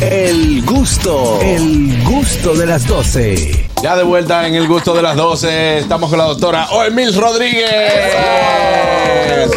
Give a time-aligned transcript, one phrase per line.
[0.00, 3.68] El gusto, el gusto de las 12.
[3.80, 7.70] Ya de vuelta en el gusto de las 12, estamos con la doctora Oemil Rodríguez.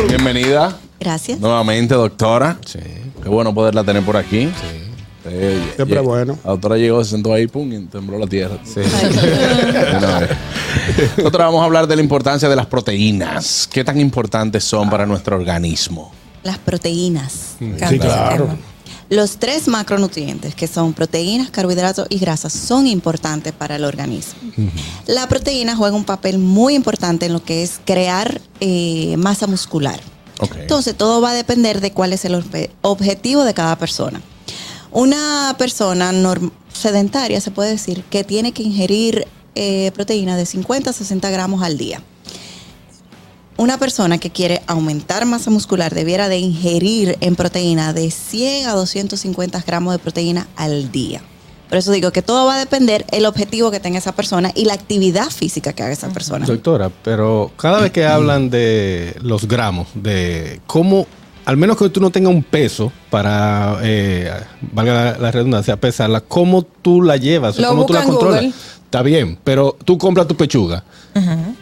[0.07, 0.77] Bienvenida.
[0.99, 1.39] Gracias.
[1.39, 2.59] Nuevamente, doctora.
[2.63, 2.77] Sí.
[3.23, 4.51] Qué bueno poderla tener por aquí.
[4.61, 4.83] Sí.
[5.75, 6.37] Siempre bueno.
[6.43, 8.59] La doctora llegó, se sentó ahí, pum, y tembló la tierra.
[8.63, 8.81] Sí.
[11.17, 13.67] Nosotros vamos a hablar de la importancia de las proteínas.
[13.73, 16.11] ¿Qué tan importantes son para nuestro organismo?
[16.43, 17.55] Las proteínas.
[17.57, 18.55] Sí, claro.
[19.09, 24.33] Los tres macronutrientes, que son proteínas, carbohidratos y grasas, son importantes para el organismo.
[25.05, 29.99] La proteína juega un papel muy importante en lo que es crear eh, masa muscular.
[30.59, 32.43] Entonces, todo va a depender de cuál es el
[32.81, 34.21] objetivo de cada persona.
[34.91, 36.11] Una persona
[36.73, 41.63] sedentaria, se puede decir, que tiene que ingerir eh, proteína de 50 a 60 gramos
[41.63, 42.01] al día
[43.57, 48.73] una persona que quiere aumentar masa muscular debiera de ingerir en proteína de 100 a
[48.73, 51.21] 250 gramos de proteína al día.
[51.67, 54.65] Por eso digo que todo va a depender el objetivo que tenga esa persona y
[54.65, 56.45] la actividad física que haga esa persona.
[56.45, 61.07] Doctora, pero cada vez que hablan de los gramos, de cómo,
[61.43, 64.31] al menos que tú no tengas un peso para, eh,
[64.71, 67.57] valga la redundancia, pesarla, ¿cómo tú la llevas?
[67.57, 68.45] ¿Cómo tú la controlas?
[68.87, 70.81] Está bien, pero tú compras tu pechuga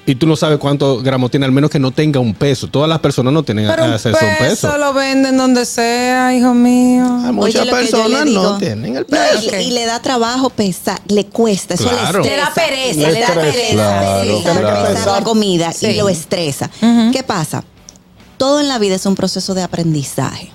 [0.05, 2.67] y tú no sabes cuántos gramos tiene, al menos que no tenga un peso.
[2.67, 4.67] Todas las personas no tienen acceso a un peso.
[4.67, 7.03] Eso lo venden donde sea, hijo mío.
[7.33, 9.59] muchas personas no tienen el peso.
[9.59, 12.21] y, le da trabajo pesar, le cuesta, eso le estresa.
[12.21, 14.87] Le da pereza, le, da pereza.
[14.93, 16.69] Pesar la comida y lo estresa.
[17.11, 17.63] ¿Qué pasa?
[18.37, 20.51] Todo en la vida es un proceso de aprendizaje.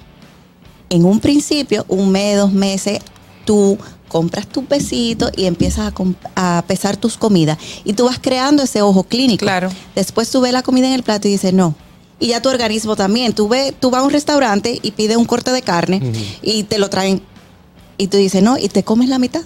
[0.89, 3.01] En un principio, un mes, dos meses,
[3.45, 3.77] tú
[4.11, 5.93] compras tu pesito y empiezas
[6.37, 7.57] a, pesar tus comidas.
[7.85, 9.47] Y tú vas creando ese ojo clínico.
[9.47, 9.71] Claro.
[9.95, 11.75] Después tú ves la comida en el plato y dices, no.
[12.19, 13.33] Y ya tu organismo también.
[13.33, 16.03] Tú, ves, tú vas a un restaurante y pides un corte de carne
[16.43, 17.23] y te lo traen.
[17.97, 19.43] Y tú dices, no, y te comes la mitad.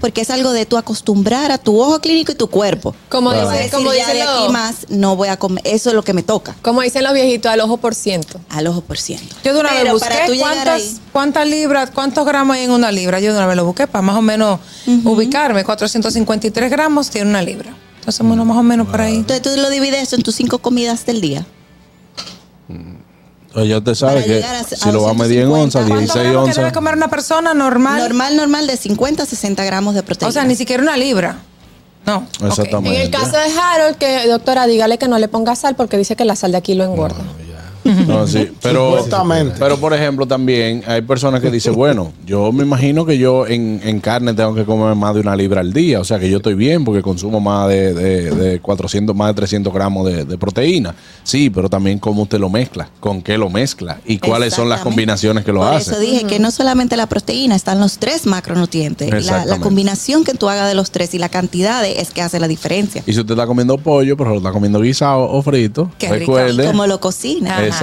[0.00, 2.94] Porque es algo de tu acostumbrar a tu ojo clínico y tu cuerpo.
[3.08, 6.22] Como dice, como de aquí más no voy a comer, eso es lo que me
[6.22, 6.54] toca.
[6.62, 8.40] Como dicen los viejitos, al ojo por ciento.
[8.48, 9.34] Al ojo por ciento.
[9.44, 13.20] Yo de una vez busqué cuántas, cuántas libras, cuántos gramos hay en una libra.
[13.20, 14.60] Yo de una vez lo busqué para más o menos
[15.04, 15.64] ubicarme.
[15.64, 17.74] 453 gramos tiene una libra.
[17.98, 19.16] Entonces, bueno, más o menos por ahí.
[19.16, 21.46] Entonces tú lo divides en tus cinco comidas del día.
[23.52, 24.44] Pues ya te sabes que
[24.76, 26.56] si lo va a medir en onzas, 16 onzas.
[26.56, 28.00] debe comer una persona normal?
[28.00, 30.28] Normal, normal, de 50 a 60 gramos de proteína.
[30.28, 31.38] O sea, ni siquiera una libra.
[32.06, 32.26] No.
[32.46, 32.96] Exactamente.
[32.96, 36.16] En el caso de Harold, que doctora, dígale que no le ponga sal porque dice
[36.16, 37.18] que la sal de aquí lo engorda.
[37.18, 37.49] No,
[38.26, 39.06] sí, pero,
[39.58, 44.00] pero por ejemplo también hay personas que dicen, bueno, yo me imagino que yo en,
[44.00, 46.54] carne tengo que comer más de una libra al día, o sea que yo estoy
[46.54, 50.94] bien porque consumo más de, de, 400, más de 300 gramos de, proteína.
[51.22, 54.80] Sí, pero también cómo usted lo mezcla, con qué lo mezcla y cuáles son las
[54.80, 55.94] combinaciones que lo por hacen.
[55.94, 59.26] Eso dije que no solamente la proteína, están los tres macronutrientes.
[59.26, 62.40] La, la, combinación que tú hagas de los tres y la cantidad es que hace
[62.40, 63.02] la diferencia.
[63.06, 66.66] Y si usted está comiendo pollo, pero lo está comiendo guisado o frito, recuerde.
[66.66, 67.64] Como lo cocina.
[67.64, 67.79] Exactamente.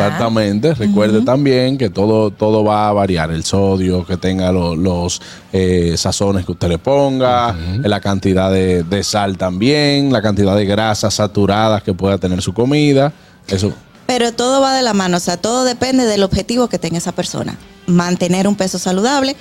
[0.74, 3.32] Recuerde también que todo, todo va a variar.
[3.32, 5.22] El sodio, que tenga los
[5.52, 11.16] eh, sazones que usted le ponga, la cantidad de, sal también, la cantidad de grasas
[11.16, 13.14] saturadas que pueda tener su comida.
[13.48, 13.74] Eso.
[14.06, 17.12] Pero todo va de la mano, o sea, todo depende del objetivo que tenga esa
[17.12, 17.58] persona.
[17.88, 19.36] Mantener un peso saludable,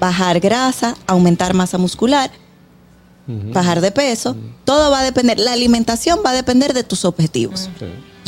[0.00, 2.30] bajar grasa, aumentar masa muscular,
[3.26, 7.68] bajar de peso, todo va a depender, la alimentación va a depender de tus objetivos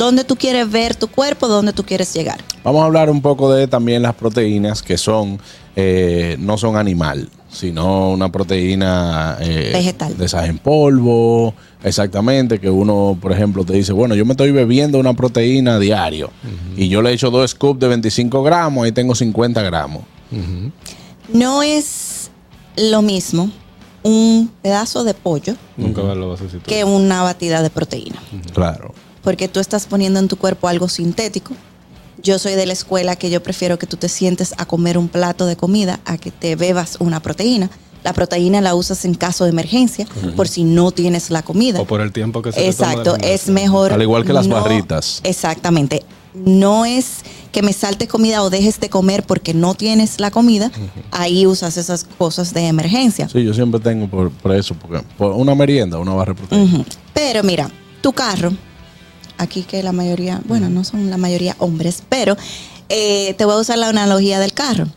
[0.01, 2.39] dónde tú quieres ver tu cuerpo, dónde tú quieres llegar.
[2.63, 5.39] Vamos a hablar un poco de también las proteínas que son,
[5.75, 10.17] eh, no son animal, sino una proteína eh, vegetal.
[10.17, 11.53] De esas en polvo,
[11.83, 16.31] exactamente, que uno, por ejemplo, te dice, bueno, yo me estoy bebiendo una proteína diario
[16.75, 20.01] y yo le echo dos scoops de 25 gramos, y tengo 50 gramos.
[21.31, 22.31] No es
[22.75, 23.51] lo mismo
[24.01, 25.53] un pedazo de pollo
[26.65, 28.17] que una batida de proteína.
[28.51, 31.53] Claro porque tú estás poniendo en tu cuerpo algo sintético.
[32.21, 35.07] Yo soy de la escuela que yo prefiero que tú te sientes a comer un
[35.07, 37.69] plato de comida a que te bebas una proteína.
[38.03, 41.79] La proteína la usas en caso de emergencia, por si no tienes la comida.
[41.79, 43.93] O por el tiempo que se Exacto, es mejor.
[43.93, 45.21] Al igual que las barritas.
[45.23, 46.03] Exactamente.
[46.33, 47.17] No es
[47.51, 50.71] que me salte comida o dejes de comer porque no tienes la comida,
[51.11, 53.27] ahí usas esas cosas de emergencia.
[53.27, 56.85] Sí, yo siempre tengo por, eso, porque por una merienda, una barra de proteína.
[57.13, 57.69] Pero mira,
[58.01, 58.53] tu carro,
[59.41, 62.37] aquí que la mayoría, bueno, no son la mayoría hombres, pero
[62.89, 64.87] eh, te voy a usar la analogía del carro.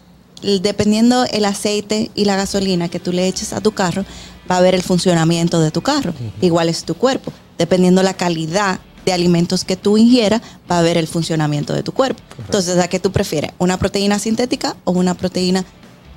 [0.43, 4.05] Dependiendo el aceite y la gasolina que tú le eches a tu carro,
[4.50, 6.12] va a ver el funcionamiento de tu carro.
[6.43, 7.32] Igual es tu cuerpo.
[7.56, 11.93] Dependiendo la calidad de alimentos que tú ingieras, va a ver el funcionamiento de tu
[11.93, 12.23] cuerpo.
[12.38, 13.52] Entonces, ¿a qué tú prefieres?
[13.58, 15.64] ¿Una proteína sintética o una proteína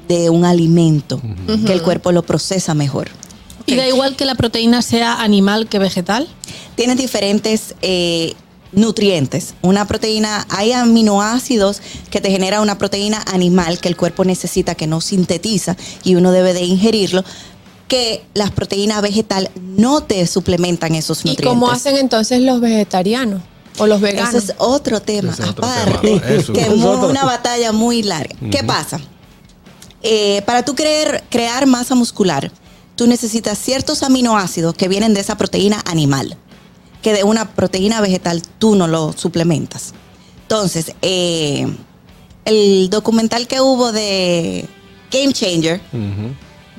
[0.08, 1.22] de un alimento,
[1.66, 3.10] que el cuerpo lo procesa mejor.
[3.68, 6.28] ¿Y da igual que la proteína sea animal que vegetal?
[6.76, 8.34] Tiene diferentes eh,
[8.72, 9.56] nutrientes.
[9.62, 14.88] Una proteína, hay aminoácidos que te genera una proteína animal que el cuerpo necesita, que
[14.88, 17.24] no sintetiza y uno debe de ingerirlo
[17.88, 21.48] que las proteínas vegetal no te suplementan esos ¿Y nutrientes.
[21.48, 23.42] cómo hacen entonces los vegetarianos
[23.78, 24.34] o los veganos?
[24.34, 26.34] Ese es otro tema, Ese es otro aparte, tema.
[26.34, 26.54] Eso.
[26.54, 28.36] que es una batalla muy larga.
[28.52, 29.00] ¿Qué pasa?
[30.04, 32.52] Eh, para tú creer, crear masa muscular,
[32.98, 36.36] tú necesitas ciertos aminoácidos que vienen de esa proteína animal,
[37.02, 39.94] que de una proteína vegetal tú no lo suplementas.
[40.42, 41.66] Entonces, eh,
[42.44, 44.66] el documental que hubo de
[45.12, 45.80] Game Changer,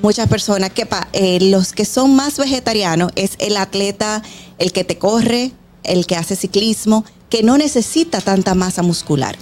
[0.01, 4.21] muchas personas que pa- eh, los que son más vegetarianos es el atleta,
[4.59, 5.51] el que te corre,
[5.83, 9.35] el que hace ciclismo, que no necesita tanta masa muscular.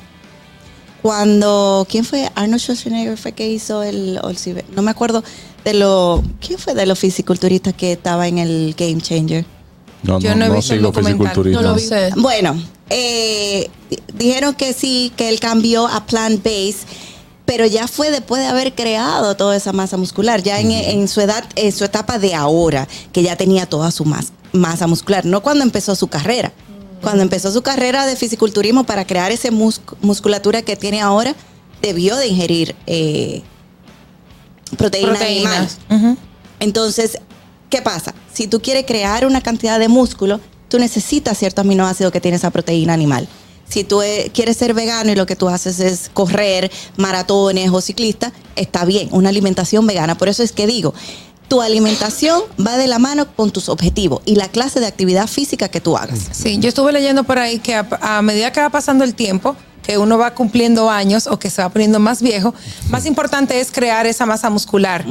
[1.02, 2.30] Cuando, ¿quién fue?
[2.36, 5.24] Arnold Schwarzenegger fue que hizo el, el no me acuerdo
[5.68, 9.46] de lo, ¿quién fue de los fisiculturistas que estaba en el Game Changer?
[10.04, 11.28] No, Yo no, no he no visto el sigo documental.
[11.28, 11.62] fisiculturismo.
[11.62, 12.10] no lo sé.
[12.16, 12.56] Bueno,
[12.90, 16.78] eh, di- dijeron que sí, que él cambió a plant base,
[17.46, 21.20] pero ya fue después de haber creado toda esa masa muscular, ya en, en su
[21.20, 25.42] edad, en su etapa de ahora, que ya tenía toda su mas- masa muscular, no
[25.44, 26.54] cuando empezó su carrera.
[27.02, 29.50] Cuando empezó su carrera de fisiculturismo para crear esa
[30.02, 31.36] musculatura que tiene ahora,
[31.82, 33.44] debió de ingerir eh,
[34.76, 35.68] proteína animal.
[35.68, 35.78] Proteínas.
[35.90, 36.18] Ujú.
[36.60, 37.20] Entonces,
[37.70, 38.14] ¿qué pasa?
[38.34, 42.52] Si tú quieres crear una cantidad de músculo, tú necesitas cierto aminoácido que tiene esa
[42.52, 43.28] proteína animal.
[43.70, 47.82] Si tú eh, quieres ser vegano y lo que tú haces es correr maratones o
[47.82, 50.18] ciclista, está bien, una alimentación vegana.
[50.18, 50.94] Por eso es que digo,
[51.50, 55.68] tu alimentación va de la mano con tus objetivos y la clase de actividad física
[55.70, 56.20] que tú hagas.
[56.32, 59.56] Sí, yo estuve leyendo por ahí que a, a medida que va pasando el tiempo,
[59.88, 62.54] que uno va cumpliendo años o que se va poniendo más viejo,
[62.90, 65.06] más importante es crear esa masa muscular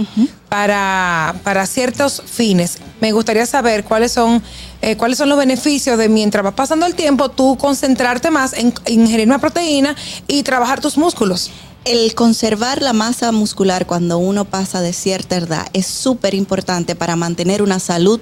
[0.50, 2.76] para, para ciertos fines.
[3.00, 4.43] Me gustaría saber cuáles son,
[4.82, 8.75] eh, cuáles son los beneficios de mientras va pasando el tiempo, tú concentrarte más en
[8.87, 9.96] ingerir una proteína
[10.28, 11.50] y trabajar tus músculos.
[11.87, 17.17] El conservar la masa muscular cuando uno pasa de cierta edad es súper importante para
[17.17, 18.20] mantener una salud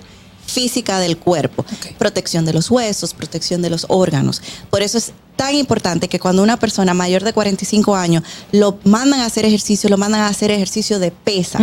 [0.55, 1.65] física del cuerpo,
[1.99, 4.41] protección de los huesos, protección de los órganos.
[4.71, 8.23] Por eso es tan importante que cuando una persona mayor de 45 años
[8.53, 11.59] lo mandan a hacer ejercicio, lo mandan a hacer ejercicio de pesa,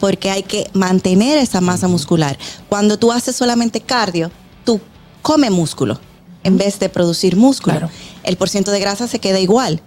[0.00, 2.38] porque hay que mantener esa masa muscular.
[2.68, 4.30] Cuando tú haces solamente cardio,
[4.64, 4.80] tú
[5.20, 6.00] comes músculo
[6.42, 7.78] en vez de producir músculo.
[7.78, 7.92] Claro.
[8.24, 9.80] El porciento de grasa se queda igual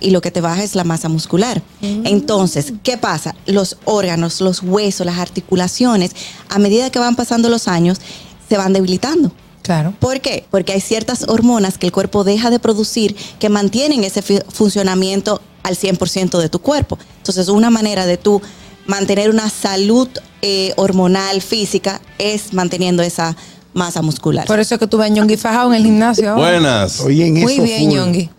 [0.00, 1.62] y lo que te baja es la masa muscular.
[1.80, 3.34] Entonces, ¿qué pasa?
[3.46, 6.12] Los órganos, los huesos, las articulaciones,
[6.48, 8.00] a medida que van pasando los años,
[8.48, 9.32] se van debilitando.
[9.62, 9.94] Claro.
[9.98, 10.44] ¿Por qué?
[10.50, 15.76] Porque hay ciertas hormonas que el cuerpo deja de producir que mantienen ese funcionamiento al
[15.76, 16.98] 100% de tu cuerpo.
[17.18, 18.40] Entonces, una manera de tú
[18.86, 20.08] mantener una salud
[20.42, 23.36] eh, hormonal, física, es manteniendo esa
[23.72, 24.46] masa muscular.
[24.46, 26.34] Por eso es que tuve a Ñongui fajado en el gimnasio.
[26.36, 27.00] Buenas.
[27.00, 27.90] Oye, en Muy eso bien.
[27.90, 28.30] Ñongui.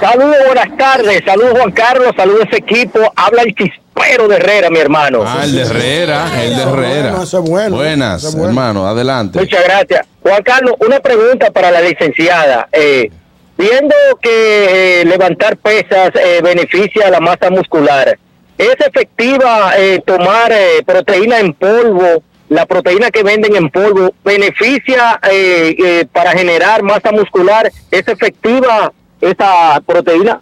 [0.00, 1.22] Saludos, buenas tardes.
[1.24, 2.12] Saludos, Juan Carlos.
[2.16, 3.00] Saludos, ese equipo.
[3.16, 5.22] Habla el chispero de Herrera, mi hermano.
[5.26, 7.10] Ah, el de Herrera, el de Herrera.
[7.10, 8.48] Bueno, ese es bueno, Buenas, ese es bueno.
[8.48, 9.38] hermano, adelante.
[9.38, 10.06] Muchas gracias.
[10.22, 12.68] Juan Carlos, una pregunta para la licenciada.
[12.72, 13.10] Eh,
[13.56, 18.18] viendo que eh, levantar pesas eh, beneficia la masa muscular,
[18.58, 22.22] ¿es efectiva eh, tomar eh, proteína en polvo?
[22.50, 27.70] La proteína que venden en polvo beneficia eh, eh, para generar masa muscular.
[27.90, 28.92] ¿Es efectiva
[29.30, 30.40] esa proteína?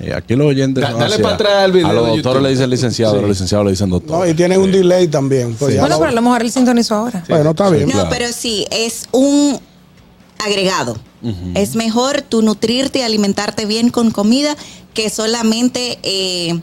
[0.00, 0.82] Y aquí los oyentes.
[0.82, 3.20] Da- dale para atrás al video A los doctores le dicen licenciado, a Sí.
[3.20, 4.18] los licenciados le dicen doctor.
[4.18, 5.54] No, y tienen un delay también.
[5.54, 7.22] Pues ya Bueno, pero a lo mejor él sintonizó ahora.
[7.28, 7.86] bueno, está bien.
[7.86, 8.08] No, claro.
[8.10, 9.58] pero sí, es un
[10.44, 10.96] agregado.
[11.54, 14.56] Es mejor tú nutrirte y alimentarte bien con comida
[14.92, 16.60] que solamente eh,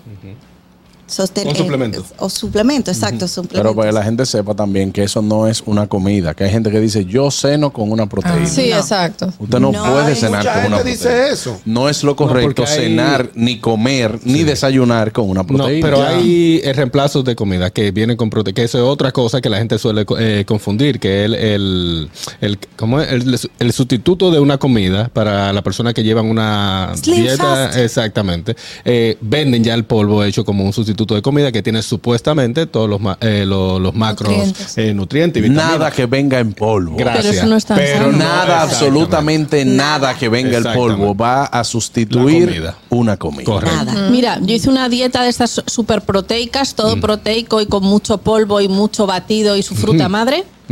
[1.11, 1.51] sostener.
[1.53, 2.05] Un suplemento.
[2.17, 3.27] o suplemento, exacto.
[3.27, 3.61] suplemento.
[3.63, 6.51] Pero para que la gente sepa también que eso no es una comida, que hay
[6.51, 8.45] gente que dice yo ceno con una proteína.
[8.47, 8.77] Sí, No.
[8.77, 9.33] exacto.
[9.39, 11.33] Usted no, No, puede hay cenar mucha con una gente dice proteína.
[11.33, 11.61] eso.
[11.65, 15.85] No es lo correcto hay- cenar, ni comer, ni desayunar con una No, proteína.
[15.85, 16.09] pero Ya.
[16.09, 19.49] hay eh, reemplazos de comida que vienen con proteína, que eso es otra cosa que
[19.49, 22.09] la gente suele eh, confundir, que el, el,
[22.41, 23.11] el, ¿cómo es?
[23.11, 27.77] El, el sustituto de una comida para la persona que llevan una Slim dieta, fast.
[27.77, 32.65] exactamente, eh, venden ya el polvo hecho como un sustituto de comida que tiene supuestamente
[32.65, 34.77] todos los, eh, los, los macros, Nutrientes.
[34.77, 35.71] eh, nutrientes y vitaminas.
[35.79, 36.95] Nada que venga en polvo.
[36.97, 37.25] Gracias.
[37.27, 38.17] Pero eso no es tan Pero sano.
[38.17, 42.75] nada, absolutamente nada que venga el polvo va a sustituir comida.
[42.89, 43.43] una comida.
[43.45, 43.83] Correcto.
[43.85, 44.09] Nada.
[44.09, 47.01] Mira, yo hice una dieta de estas super proteicas, todo Mm.
[47.01, 50.43] proteico y con mucho polvo y mucho batido y su fruta madre.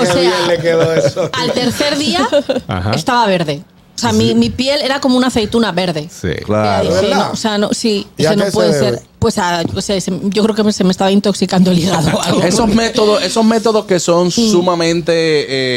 [0.00, 1.30] o sea, quedó eso.
[1.32, 2.26] al tercer día
[2.68, 2.92] Ajá.
[2.94, 3.62] estaba verde.
[4.08, 6.08] O sea, mi, mi piel era como una aceituna verde.
[6.10, 6.34] Sí.
[6.44, 6.88] Claro.
[6.94, 8.90] dije, no, o sea, no, sí, ¿Y a o sea, no se puede debe?
[8.98, 9.02] ser.
[9.22, 12.20] Pues a, yo creo que se me estaba intoxicando el hígado.
[12.20, 12.42] algo.
[12.42, 15.12] Esos métodos, esos métodos que son sumamente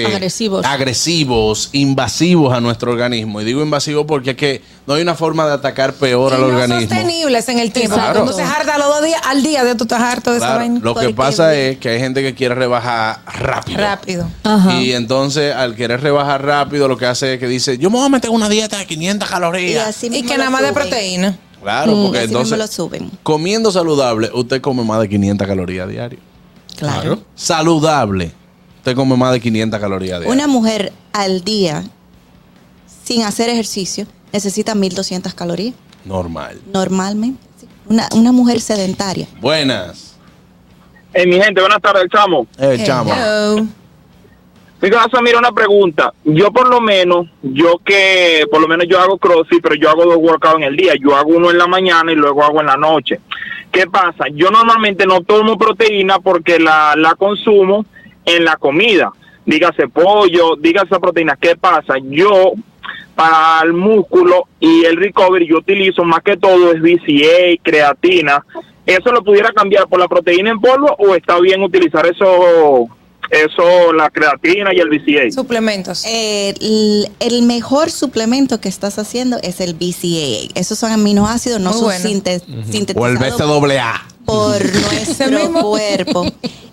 [0.02, 0.66] eh, Agresivos.
[0.66, 3.42] agresivos, invasivos a nuestro organismo.
[3.42, 6.42] Y digo invasivos porque es que no hay una forma de atacar peor Y al
[6.42, 6.80] no organismo.
[6.82, 7.96] sostenibles en el tiempo.
[7.96, 8.14] Exacto.
[8.24, 10.60] Cuando se harta los dos días, al día de tú estás harto de esa Claro,
[10.60, 10.80] vaina.
[10.82, 13.78] lo que pasa es que hay gente que quiere rebajar rápido.
[13.80, 14.28] Rápido.
[14.44, 14.82] Ajá.
[14.82, 18.06] Y entonces, al querer rebajar rápido, lo que hace es que dice, yo me voy
[18.06, 19.88] a meter una dieta de 500 Y calorías.
[19.88, 21.38] así Y que nada más de proteína.
[21.66, 23.10] Claro, Y porque lo entonces, suben.
[23.24, 26.20] comiendo saludable, usted come más de 500 calorías diario.
[26.78, 27.20] Claro.
[27.34, 28.32] Saludable,
[28.78, 30.32] usted come más de 500 calorías diario.
[30.32, 31.84] Una mujer al día
[33.04, 35.74] sin hacer ejercicio necesita 1200 calorías
[36.06, 36.62] Normal.
[36.72, 37.42] normalmente.
[37.60, 37.68] sí.
[37.88, 39.28] Una, una mujer sedentaria.
[39.42, 40.14] Buenas.
[41.16, 42.46] Eh, mi gente, buenas tardes, chamo.
[42.60, 43.12] Eh, chamo.
[43.12, 43.66] Hello.
[44.80, 46.14] Casa, mira una pregunta.
[46.24, 50.06] Yo por lo menos, yo que, por lo menos yo hago CrossFit, pero yo hago
[50.06, 50.94] dos workouts en el día.
[51.00, 53.20] Yo hago uno en la mañana y luego hago en la noche.
[53.72, 54.26] ¿Qué pasa?
[54.32, 57.86] Yo normalmente no tomo proteína porque la, la consumo
[58.26, 59.12] en la comida.
[59.46, 61.38] Dígase pollo, dígase proteína.
[61.40, 61.96] ¿Qué pasa?
[62.02, 62.54] Yo,
[63.16, 68.46] para el músculo y el recovery, yo utilizo más que todo es BCA, creatina.
[68.86, 72.88] ¿Eso lo pudiera cambiar por la proteína en polvo o está bien utilizar eso
[73.32, 75.32] eso, la creatina y el BCA.
[75.32, 76.04] Suplementos.
[76.06, 80.52] Eh, el, el mejor suplemento que estás haciendo es el BCAA.
[80.56, 82.10] Esos son aminoácidos, no Muy son bueno.
[82.10, 84.08] sinte- O el sintetizados BCAA.
[84.26, 86.26] por nuestro cuerpo.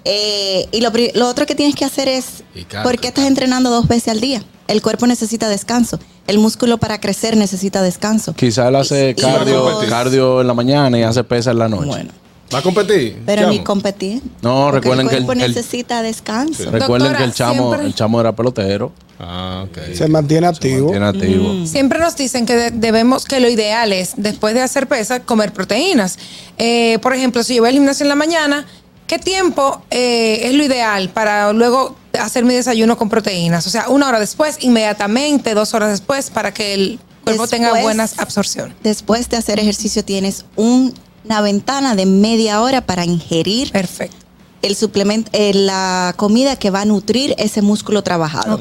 [0.05, 2.43] Eh, y lo, lo otro que tienes que hacer es.
[2.83, 4.43] ¿por qué estás entrenando dos veces al día?
[4.69, 5.99] El cuerpo necesita descanso.
[6.27, 8.33] El músculo para crecer necesita descanso.
[8.35, 11.59] Quizá él hace Y- y cardio, los- cardio en la mañana y hace pesa en
[11.59, 11.87] la noche.
[11.87, 12.11] Bueno,
[12.55, 13.23] ¿Va a competir?
[13.27, 14.23] pero ni competir.
[14.43, 16.65] No, Porque recuerden el que el- cuerpo necesita descanso.
[16.71, 18.93] Recuerden Doctora, que el chamo, siempre- el chamo era pelotero.
[19.19, 19.95] Ah, ok.
[19.95, 20.91] Se mantiene activo.
[20.91, 21.65] Tiene activo.
[21.67, 25.53] Siempre nos dicen que de- debemos, que lo ideal es, después de hacer pesa, comer
[25.53, 26.19] proteínas.
[26.59, 28.67] Eh, por ejemplo, si yo voy al gimnasio en la mañana,
[29.07, 33.65] ¿qué tiempo eh, es lo ideal para luego hacer mi desayuno con proteínas?
[33.67, 37.83] O sea, una hora después, inmediatamente, dos horas después, para que el cuerpo tenga Después-
[37.85, 38.75] buena absorción.
[38.83, 40.93] Después de hacer ejercicio tienes un-
[41.25, 44.17] una ventana de media hora para ingerir Perfecto.
[44.63, 48.59] El suplemento, eh, la comida que va a nutrir ese músculo trabajado.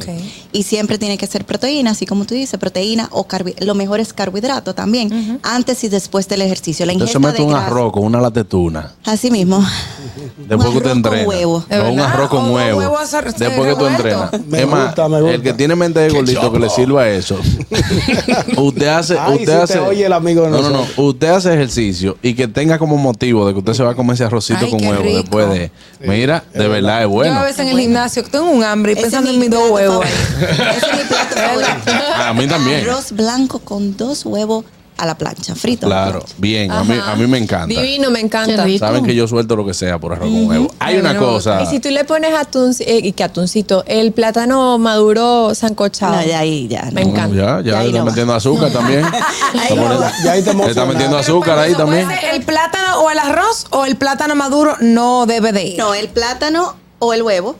[0.51, 3.25] Y siempre tiene que ser proteína, así como tú dices, proteína o
[3.59, 6.85] lo mejor es carbohidrato también, antes y después del ejercicio.
[6.85, 8.91] La Usted se ingesta mete de un grasa- arroz con una latetuna.
[9.05, 9.63] Así mismo.
[10.37, 11.27] Después Un que usted arroz con entrena.
[11.27, 11.65] huevo.
[11.69, 12.79] ¿De No, un arroz con O huevo.
[13.37, 14.31] Después que tú entrenas.
[14.47, 15.35] Me es más, gusta, me gusta.
[15.35, 17.37] el que tiene mente de gordito que le sirva eso.
[18.57, 19.79] usted hace, Ay, usted si te hace.
[19.79, 20.85] oye el amigo de no, no, no.
[20.97, 24.15] Usted hace ejercicio y que tenga como motivo de que usted se va a comer
[24.15, 25.17] ese arrocito Ay, con huevo rico.
[25.17, 25.71] después de.
[25.99, 27.35] Mira, de verdad es Yo bueno.
[27.39, 29.49] a veces en el gimnasio tengo un hambre y Ese es pensando mi en mis
[29.51, 30.05] dos plato huevos.
[30.05, 30.63] favorito.
[30.77, 31.91] Ese es mi plato favorito.
[32.25, 32.81] A mí también.
[32.81, 34.65] Arroz blanco con dos huevos
[35.01, 35.87] a la plancha, frito.
[35.87, 36.35] Claro, plancha.
[36.37, 36.71] bien.
[36.71, 37.65] A mí, a mí me encanta.
[37.67, 38.65] Divino, me encanta.
[38.77, 40.73] Saben que yo suelto lo que sea por arroz con huevo.
[40.79, 41.61] Hay una cosa.
[41.63, 46.15] Y si tú le pones atún, eh, y que atuncito, el plátano maduro sancochado.
[46.15, 46.87] No, ya ahí, ya.
[46.91, 47.35] Me encanta.
[47.35, 48.11] Ya, ya Ya le está no va.
[48.11, 49.03] metiendo azúcar también.
[49.59, 49.75] Ahí.
[50.23, 52.07] Ya te le está metiendo azúcar ahí también.
[52.33, 55.77] El plátano o el arroz o el plátano maduro no debe de ir.
[55.79, 57.55] No, el plátano o el huevo,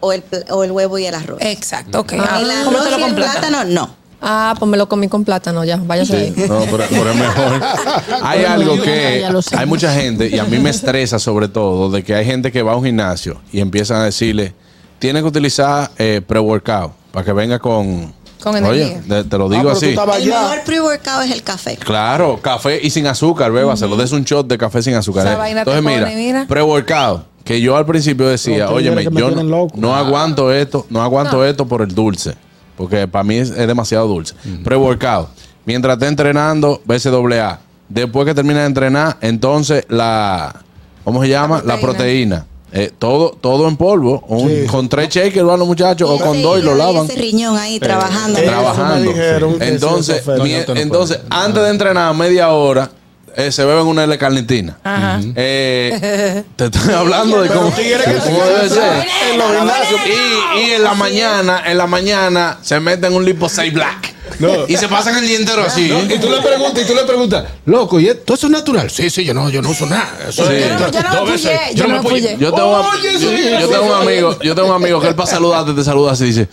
[0.00, 1.38] o el, o el huevo y el arroz.
[1.40, 2.12] Exacto, ok.
[2.12, 4.01] el Ah, arroz cómetelo y el plátano, no.
[4.22, 5.76] Ah, pues me lo comí con plátano ya.
[5.76, 6.34] Váyase ahí.
[6.48, 7.60] No, pero, pero es mejor.
[8.22, 9.26] Hay algo que
[9.56, 12.62] hay mucha gente y a mí me estresa sobre todo de que hay gente que
[12.62, 14.54] va a un gimnasio y empiezan a decirle
[15.00, 19.16] tiene que utilizar eh, pre-workout para que venga con Con Oye, energía.
[19.22, 19.86] de- te lo Ah, digo tú así.
[19.90, 19.96] El
[20.28, 21.76] mejor pre-workout es el café.
[21.76, 25.26] Claro, café y sin azúcar, beba, se lo des un shot de café sin azúcar.
[25.26, 25.38] Esa eh.
[25.38, 26.46] vaina Entonces, mira, mira.
[26.46, 31.66] pre-workout, que yo al principio decía, me yo no, no aguanto esto, no aguanto esto
[31.66, 32.36] por el dulce,
[32.82, 34.34] porque para mí es, es demasiado dulce.
[34.64, 35.28] Pre-workout,
[35.64, 37.60] mientras esté entrenando, BCAA.
[37.88, 40.62] Después que termine de entrenar, entonces la,
[41.04, 41.62] ¿cómo se llama?
[41.64, 42.46] La proteína.
[42.74, 44.66] Eh, todo, todo en polvo, un- Sí.
[44.66, 47.78] con tres shakers van los muchachos, o con dos y lo lavan Ese riñón ahí
[47.78, 48.38] trabajando.
[48.38, 49.10] eh, trabajando.
[49.10, 51.30] Dijeron Entonces, No, no, no entonces puedes.
[51.30, 52.90] antes de entrenar media hora,
[53.36, 54.78] eh, se beben una L-carnitina.
[54.84, 55.20] Ajá.
[55.36, 59.06] Eh, te estoy hablando de cómo, debe ser.
[59.32, 60.00] en los gimnasios.
[60.06, 64.14] Y, y en la mañana, en la mañana se meten un lipo 6 black.
[64.38, 64.66] No.
[64.66, 65.88] Y se pasan el día entero así.
[65.88, 68.90] No, y tú le preguntas, y tú le preguntas, loco, ¿y esto eso es natural?
[68.90, 70.08] Sí, sí, yo no, yo no uso nada.
[70.28, 70.54] Eso Sí.
[70.54, 72.36] es- Yo no- yo no me yo no me apoyé.
[72.38, 75.14] Yo tengo, Oye, yo, sí, yo tengo un amigo, yo tengo un amigo que él
[75.14, 76.48] para saludarte te saluda así y dice,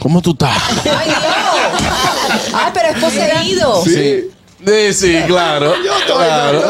[0.00, 0.56] ¿cómo tú estás?
[0.84, 2.52] ¡Ay, Dios!
[2.52, 3.82] ¡Ay, pero es poseído!
[3.84, 3.94] Sí.
[3.94, 4.30] Sí,
[4.92, 5.74] sí, claro.
[6.06, 6.62] claro.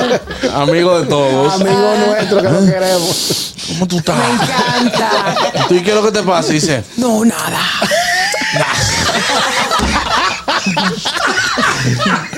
[0.54, 1.54] Amigo de todos.
[1.54, 3.54] Amigo nuestro que lo queremos.
[3.68, 4.16] ¿Cómo tú estás?
[4.16, 5.36] Me encanta.
[5.68, 6.52] ¿Tú y qué es lo que te pasa?
[6.52, 7.56] Dice, No, nada.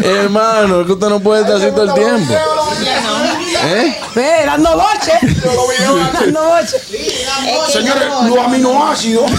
[0.03, 2.35] Hermano, es que usted no puede estar así todo el tiempo.
[3.65, 3.97] ¿Eh?
[4.15, 5.13] Ve, dando boche.
[6.13, 6.79] dando boche.
[7.71, 9.31] Señores, los aminoácidos.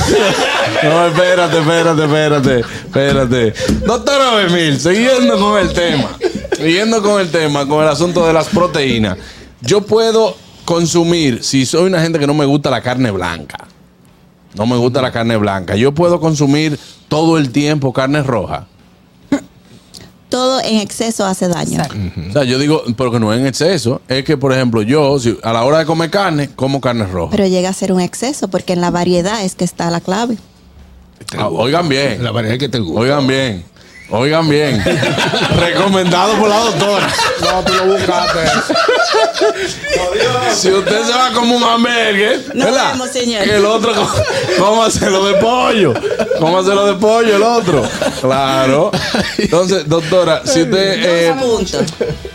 [0.83, 3.53] No, espérate, espérate, espérate, espérate.
[3.85, 6.17] Doctora Bemil, siguiendo con el tema,
[6.55, 9.17] siguiendo con el tema, con el asunto de las proteínas.
[9.61, 10.35] Yo puedo
[10.65, 13.67] consumir, si soy una gente que no me gusta la carne blanca,
[14.55, 18.67] no me gusta la carne blanca, yo puedo consumir todo el tiempo carne roja.
[20.29, 21.81] Todo en exceso hace daño.
[22.29, 24.01] O sea, yo digo, pero que no es en exceso.
[24.07, 27.31] Es que, por ejemplo, yo, si a la hora de comer carne, como carne roja.
[27.31, 30.37] Pero llega a ser un exceso porque en la variedad es que está la clave.
[31.37, 32.23] Ah, oigan bien.
[32.23, 33.01] La variedad que te gusta.
[33.01, 33.65] Oigan bien.
[34.11, 34.83] Oigan bien.
[35.59, 37.07] Recomendado por la doctora.
[37.41, 38.39] No, tú lo buscaste.
[40.55, 42.91] Si usted se va como un hamburguer, Nos ¿verdad?
[42.93, 43.43] vemos, señor.
[43.43, 43.93] Que el otro,
[44.57, 45.93] ¿cómo hacerlo de pollo?
[46.39, 47.87] ¿Cómo hacerlo de pollo el otro?
[48.19, 48.91] Claro.
[49.37, 51.03] Entonces, doctora, si usted.
[51.05, 51.83] eh, Dos puntos.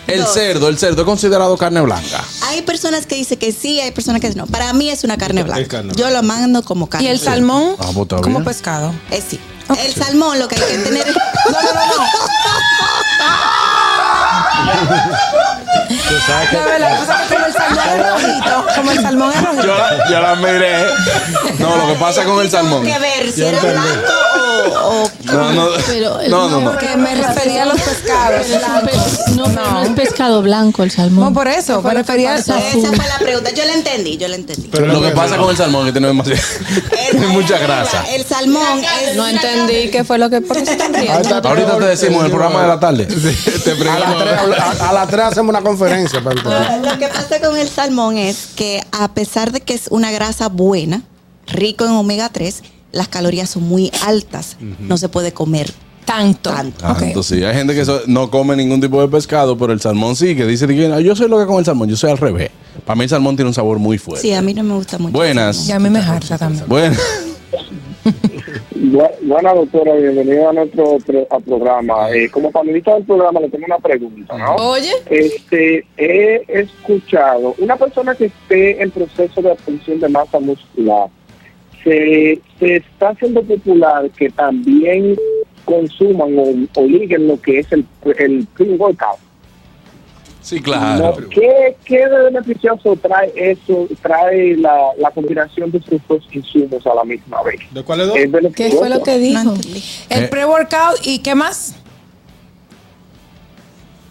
[0.06, 0.32] el Dos.
[0.32, 2.22] cerdo, el cerdo es considerado carne blanca.
[2.44, 4.46] Hay personas que dicen que sí, hay personas que no.
[4.46, 5.66] Para mí es una carne blanca.
[5.68, 7.32] carne Yo lo mando como carne Y el blanca.
[7.32, 8.94] salmón, Ah, pues como pescado.
[9.10, 9.40] Eh, sí.
[9.78, 11.06] El salmón lo que hay que tener.
[11.06, 12.04] No, no, no, no.
[16.52, 19.40] La verdad, la cosa es que como el salmón es rojito, como el salmón es
[19.40, 19.66] Yo rojito.
[19.76, 20.84] la, yo la miré.
[21.58, 22.82] No, lo que pasa con el salmón.
[22.84, 24.12] que ver si era blanco
[24.72, 26.70] o, No, no, Pero el- no, no, no.
[26.72, 28.42] Porque me refería a los pescados.
[28.46, 29.94] Pero pez- no, pero no es No.
[29.94, 31.34] pescado blanco el No, salmón.
[31.34, 33.50] por eso, me refería a Esa fue la pregunta.
[33.50, 34.70] Yo la entendí, yo la entendí.
[34.72, 36.40] Lo que pasa con el salmón es que tiene demasiado-
[37.12, 38.04] El- mucha grasa.
[38.14, 38.62] El salmón
[39.02, 39.16] es.
[39.16, 40.36] No entendí qué fue lo que.
[40.36, 43.06] Ahorita te decimos en el programa de la tarde.
[43.06, 46.20] A las tres- a- a las tres hacemos una conferencia.
[46.20, 50.48] Lo que pasa con el salmón es que a pesar de que es una grasa
[50.48, 51.02] buena,
[51.46, 52.62] rico en omega 3,
[52.94, 54.56] las calorías son muy altas.
[54.80, 55.70] No se puede comer
[56.04, 56.50] tanto.
[56.50, 56.86] tanto.
[56.86, 56.98] Ok.
[56.98, 57.42] Tanto sí.
[57.44, 60.44] Hay gente que so- no come ningún tipo de pescado, pero el salmón sí, que
[60.46, 62.50] dice que "Ah, yo soy lo que con el salmón, yo soy al revés.
[62.84, 64.20] Para mí el salmón tiene un sabor muy fuerte.
[64.26, 65.12] Sí, a mí no me gusta mucho.
[65.12, 65.68] Buenas.
[65.68, 66.64] Y a mí me harta también.
[66.68, 66.96] Bueno,
[68.74, 70.98] Bu- Buena doctora, bienvenida a nuestro
[71.30, 72.10] a programa.
[72.10, 74.56] Eh, como panelista del programa le tengo una pregunta, ¿no?
[74.56, 81.08] Oye, Este, he escuchado, una persona que esté en proceso de obtención de masa muscular,
[81.84, 85.16] se, se está haciendo popular que también
[85.64, 87.84] consuman o, o liguen lo que es el,
[88.18, 89.18] el pre-workout.
[90.42, 91.14] sí, claro.
[91.20, 91.28] ¿No?
[91.28, 96.94] ¿Qué, ¿Qué de beneficioso trae eso, trae la, la combinación de estos dos insumos a
[96.94, 97.60] la misma vez?
[97.72, 98.16] ¿De cuáles dos?
[98.16, 99.54] ¿Es ¿qué fue lo que dijo?
[100.10, 100.28] El Eh.
[100.28, 101.76] pre-workout y qué más?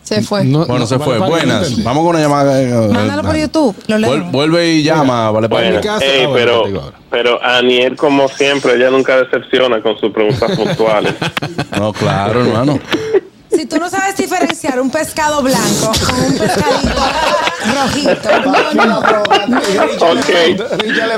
[0.03, 0.43] Se fue.
[0.43, 1.17] No, Bueno, no, se fue.
[1.17, 1.81] Buenas.
[1.83, 2.61] Vamos con una llamada.
[2.61, 3.75] eh, Mándalo por eh, YouTube.
[3.87, 4.25] Lo.
[4.31, 5.81] Vuelve y llama, vale, para Bueno.
[5.81, 6.05] que- casa?
[6.05, 11.13] Ey, Ah, bueno, pero, pero Aniel, como siempre, ella nunca decepciona con sus preguntas puntuales.
[11.79, 12.79] No, claro, hermano.
[13.55, 16.89] Si tú no sabes diferenciar un pescado blanco con un pescadito
[17.75, 18.29] rojito,
[19.99, 20.29] ok,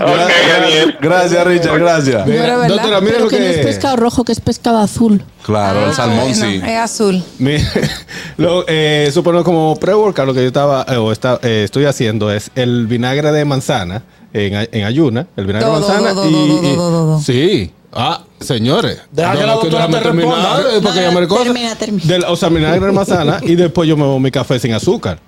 [0.01, 0.97] ok, Aniel.
[1.01, 2.27] Gracias, Richard, gracias.
[2.27, 5.23] Mira, doctora, mira Pero lo que no es pescado rojo, que es pescado azul.
[5.43, 6.61] Claro, el salmón bueno, sí.
[6.65, 7.23] es azul.
[7.39, 7.57] Mi-
[8.37, 12.31] lo, eh, supongo como pre-workout lo que yo estaba eh, o está- eh, estoy haciendo
[12.31, 16.25] es el vinagre de manzana en, a- en ayuna, el vinagre Do, de manzana do,
[16.27, 17.19] y, do, do, y- do, do, do.
[17.21, 17.71] sí.
[17.95, 18.99] Ah, señores.
[19.11, 20.59] Deja que No, la no, doctora te responda.
[20.59, 21.43] eh, porque No, ya me recuerdo.
[21.45, 22.03] termina, termina.
[22.05, 25.19] Del- o sea, vinagre de manzana y después yo me bebo mi café sin azúcar.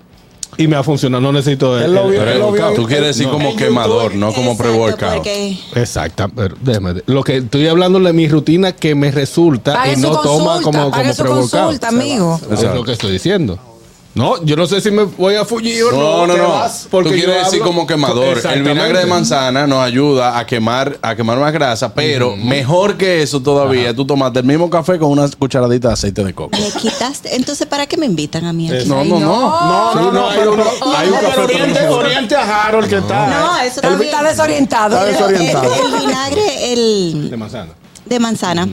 [0.59, 2.73] Y me ha funcionado, no necesito el, el- vio.
[2.75, 3.33] tú quieres decir No.
[3.33, 5.15] como quemador, YouTube, no como pre-workout.
[5.17, 9.93] porque Exacto, pero déjame, lo que estoy hablando de mi rutina que me resulta Pague
[9.93, 11.27] y no toma como, como pre-workout.
[11.51, 12.39] consulta, amigo.
[12.51, 13.59] Es lo que estoy diciendo.
[14.17, 16.35] No, yo no sé si me voy a fugir o No, no.
[16.35, 16.49] no, no.
[16.49, 18.41] vas, porque Tú yo quieres decir hablo- como quemador.
[18.51, 23.21] El vinagre de manzana nos ayuda a quemar, a quemar más grasa, pero mejor que
[23.21, 26.57] eso todavía, tú tomaste el mismo café con una cucharadita de aceite de coco.
[26.57, 27.35] le quitaste.
[27.35, 28.87] Entonces, ¿para qué me invitan a mí aquí?
[28.89, 29.27] No, no, no.
[29.27, 33.27] No, no, no, no, hay uno- un café oriente, a Harold que está.
[33.27, 34.09] No, eso también.
[34.09, 34.95] Está desorientado.
[34.97, 35.73] Está desorientado.
[35.73, 37.71] El, el vinagre el De manzana.
[38.05, 38.67] de manzana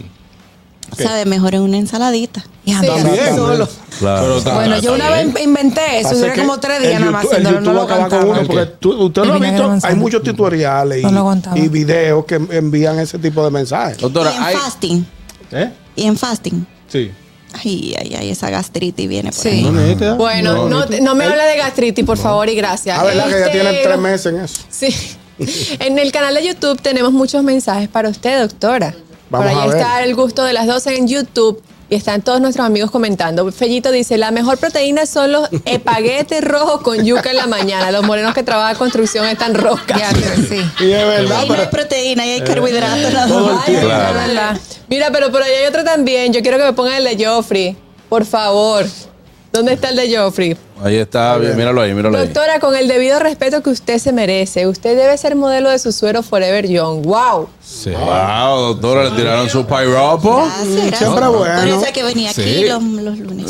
[0.97, 2.44] sabe mejor en una ensaladita.
[2.64, 3.37] Y anda, También.
[3.37, 3.68] solo.
[3.99, 4.40] Claro.
[4.40, 7.83] Bueno, yo una vez inventé eso, duré como tres días nada más el no lo
[7.83, 12.25] acaba con uno porque tú- usted lo ha visto, hay muchos tutoriales No y, videos
[12.25, 13.99] que envían ese tipo de mensajes.
[13.99, 15.07] Doctora, y en hay, fasting.
[15.53, 15.70] ¿Eh?
[15.97, 16.66] Y en fasting.
[16.88, 17.11] Sí.
[17.53, 19.49] Ay, ay, ay, esa gastritis viene por Sí.
[19.49, 19.97] ahí.
[20.01, 20.16] No.
[20.16, 22.99] Bueno, no, me hable de gastritis, por favor, y gracias.
[22.99, 24.62] Ah, verdad que ya Este, tienen tres meses en eso.
[24.70, 24.88] Sí.
[25.81, 28.94] En el canal de YouTube tenemos muchos mensajes para usted, doctora.
[29.38, 29.77] Vamos Por a ahí ver.
[29.79, 31.62] está el gusto de las 12 en YouTube.
[31.90, 33.51] y están todos nuestros amigos comentando.
[33.53, 37.90] Fellito dice, la mejor proteína son los espaguetes rojos con yuca en la mañana.
[37.92, 39.99] Los morenos que trabajan en construcción están roscas.
[39.99, 40.61] Ya, sí.
[40.81, 43.11] Y es verdad, Ahí no hay proteína y hay carbohidratos.
[43.11, 43.61] Claro.
[43.66, 44.59] es verdad.
[44.88, 46.33] Mira, pero por ahí hay otro también.
[46.33, 47.77] Yo quiero que me pongan el de Joffrey.
[48.09, 48.87] Por favor.
[49.53, 50.57] ¿Dónde está el de Joffrey?
[50.83, 52.25] Ahí está, míralo ahí, míralo ahí.
[52.27, 55.93] Doctora, con el debido respeto que usted se merece, usted debe ser modelo de su
[55.93, 57.03] suero Forever Young.
[57.05, 57.49] ¡Wow!
[57.65, 57.91] Sí.
[57.91, 60.47] Wow, doctora, le tiraron su piropo.
[60.65, 61.61] Siempre bueno.
[61.61, 62.67] Por eso es que venía aquí Sí.
[62.69, 63.47] los, los lunes.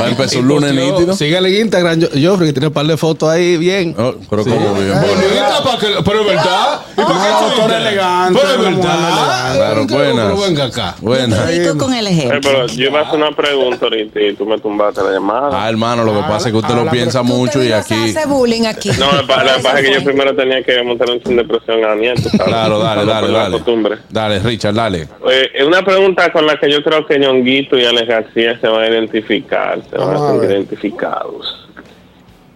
[0.00, 1.16] Va a empezar un lunes nítido.
[1.16, 3.94] Síguele en Instagram, yo, Joffrey, que tiene un par de fotos ahí bien.
[3.98, 4.50] Oh, pero Sí.
[4.50, 4.92] como bien.
[5.00, 6.80] Bonita, para que, pero es verdad.
[6.92, 9.54] ¿Y por qué tú doctora elegante, Pero es verdad.
[9.56, 10.40] Claro, Pero buenas.
[10.48, 10.96] venga acá.
[11.00, 11.40] Buenas.
[11.46, 12.40] Todito con el Eh, ejemplo.
[12.42, 15.50] pero yo iba a hacer una pregunta ahorita y tú me tumbaste la llamada.
[15.64, 17.94] Ah, hermano, lo que pasa es que usted lo piensa mucho y aquí.
[17.94, 18.90] hacer bullying aquí.
[18.98, 21.94] No, lo que pasa es que yo primero tenía que montar un sin depresión a
[21.94, 22.32] sabes.
[22.44, 23.52] Claro, dale, dale, dale.
[23.52, 23.98] costumbre.
[24.08, 25.08] Dale, Richard, dale.
[25.30, 28.68] Eh, es una pregunta con la que yo creo que Ñonguito y Alex García se
[28.68, 31.59] van a identificar, se van a sentir identificados.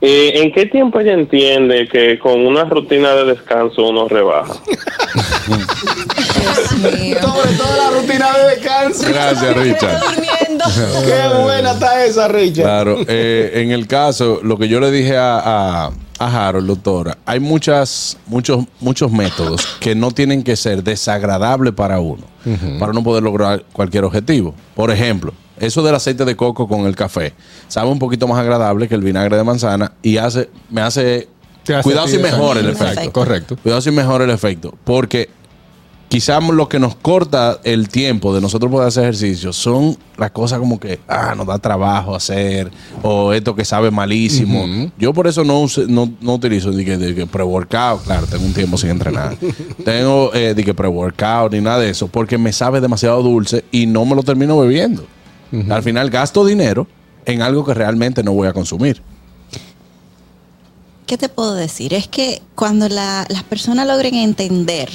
[0.06, 4.52] Eh, ¿En qué tiempo ella entiende que con una rutina de descanso uno rebaja?
[6.52, 7.14] Sobre
[7.56, 9.08] todo la rutina de descanso.
[9.08, 10.00] Gracias, Richard.
[10.00, 10.64] Durmiendo.
[11.06, 12.64] Qué buena está esa, Richard.
[12.64, 17.16] Claro, eh, en el caso, lo que yo le dije a, a, a Harold, doctora,
[17.24, 22.24] hay muchas, muchos, muchos métodos que no tienen que ser desagradables para uno,
[22.78, 24.54] para uno poder lograr cualquier objetivo.
[24.74, 27.32] Por ejemplo, eso del aceite de coco con el café
[27.68, 31.28] sabe un poquito más agradable que el vinagre de manzana y hace, me hace,
[31.82, 33.12] cuidado si mejora el efecto.
[33.12, 33.56] Correcto.
[33.62, 34.74] Cuidado si mejora el efecto.
[34.84, 35.28] Porque
[36.08, 40.60] quizás lo que nos corta el tiempo de nosotros poder hacer ejercicio son las cosas
[40.60, 42.70] como que, ah, nos da trabajo hacer,
[43.02, 44.64] o esto que sabe malísimo.
[44.96, 48.04] Yo por eso no, use- no, no utilizo de que, que pre-workout.
[48.04, 49.36] Claro, tengo un tiempo sin entrenar.
[49.84, 53.86] tengo eh, de que pre-workout ni nada de eso, porque me sabe demasiado dulce y
[53.86, 55.04] no me lo termino bebiendo.
[55.70, 56.86] Al final gasto dinero
[57.26, 59.02] en algo que realmente no voy a consumir.
[61.06, 61.92] ¿Qué te puedo decir?
[61.92, 64.88] Es que cuando la- las personas logren entender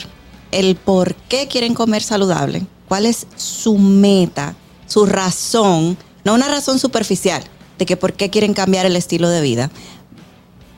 [0.51, 4.55] el por qué quieren comer saludable, cuál es su meta,
[4.87, 7.43] su razón, no una razón superficial
[7.77, 9.69] de que por qué quieren cambiar el estilo de vida,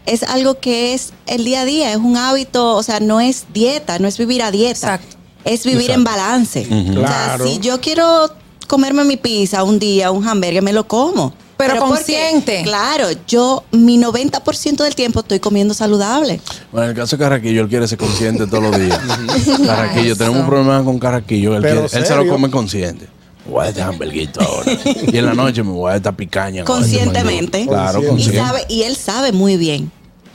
[0.05, 3.45] es algo que es el día a día, es un hábito, o sea, no es
[3.53, 5.15] dieta, no es vivir a dieta, Exacto.
[5.45, 6.67] es vivir en balance.
[6.91, 7.45] O Claro.
[7.45, 8.29] sea, si yo quiero
[8.71, 11.33] comerme mi pizza un día, un hamburger, me lo como.
[11.57, 12.61] Pero consciente.
[12.63, 16.39] claro, yo mi 90% del tiempo estoy comiendo saludable.
[16.71, 18.97] Bueno, en el caso de Carraquillo, él quiere ser consciente todos los días.
[19.65, 21.57] Carraquillo, tenemos un problema con Carraquillo.
[21.57, 23.09] Él, quiere- él se lo come consciente.
[23.45, 24.71] Me voy a dejar hamburguito ahora.
[25.11, 26.63] y en la noche me voy a esta picaña.
[26.63, 27.67] con este Conscientemente.
[27.67, 28.37] Claro, Y, consciente.
[28.39, 29.91] sabe, y él sabe muy bien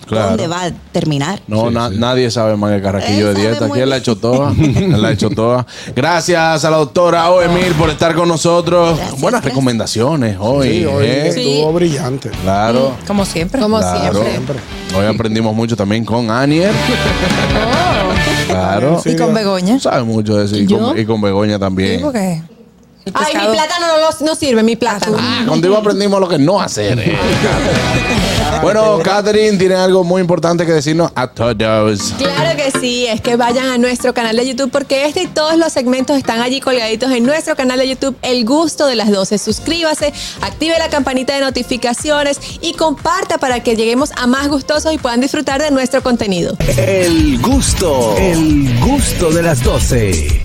[0.07, 0.29] Claro.
[0.29, 1.41] dónde va a terminar.
[1.49, 3.67] No, na- nadie sabe más que Carraquillo Él de dieta.
[3.67, 4.03] Aquí él la ha bien.
[4.03, 4.53] hecho toda.
[4.53, 5.67] él la ha hecho toda.
[5.95, 8.97] Gracias a la doctora Oemir por estar con nosotros.
[8.97, 9.45] Gracias, Buenas gracias.
[9.53, 10.69] recomendaciones hoy.
[10.69, 11.29] Sí, hoy ¿eh?
[11.29, 12.31] estuvo brillante.
[12.43, 12.93] Claro.
[13.07, 13.61] Como siempre.
[13.61, 14.23] Como Claro.
[14.23, 14.57] siempre.
[14.97, 16.73] Hoy aprendimos mucho también con Anier.
[18.49, 19.03] Claro.
[19.05, 19.81] Y con Begoña.
[19.81, 20.57] Sabe mucho de eso.
[20.57, 21.97] Y con, y con Begoña también.
[21.99, 22.43] Sí, porque
[23.05, 23.87] el Ay, mi plátano
[24.21, 25.17] no, sirve, mi plátano.
[25.21, 26.99] Ah, contigo aprendimos lo que no hacer.
[26.99, 27.17] eh.
[28.63, 32.15] bueno, Catherine tiene algo muy importante que decirnos a todos.
[32.19, 35.57] Claro que sí, es que vayan a nuestro canal de YouTube porque este y todos
[35.57, 39.39] los segmentos están allí colgaditos en nuestro canal de YouTube El Gusto de las 12.
[39.39, 44.99] Suscríbase, active la campanita de notificaciones y comparta para que lleguemos a más gustosos y
[44.99, 46.57] puedan disfrutar de nuestro contenido.
[46.77, 50.45] El gusto, el gusto de las 12.